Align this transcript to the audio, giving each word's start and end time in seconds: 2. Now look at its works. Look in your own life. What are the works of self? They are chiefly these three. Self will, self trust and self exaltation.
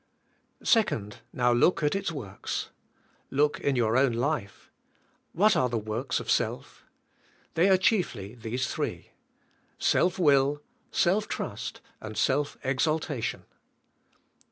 2. 0.65 1.09
Now 1.31 1.53
look 1.53 1.83
at 1.83 1.93
its 1.93 2.11
works. 2.11 2.71
Look 3.29 3.59
in 3.59 3.75
your 3.75 3.95
own 3.95 4.13
life. 4.13 4.71
What 5.31 5.55
are 5.55 5.69
the 5.69 5.77
works 5.77 6.19
of 6.19 6.27
self? 6.27 6.83
They 7.53 7.69
are 7.69 7.77
chiefly 7.77 8.33
these 8.33 8.65
three. 8.65 9.11
Self 9.77 10.17
will, 10.17 10.63
self 10.89 11.27
trust 11.27 11.81
and 12.01 12.17
self 12.17 12.57
exaltation. 12.63 13.43